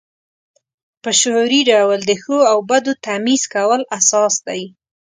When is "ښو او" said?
2.21-2.57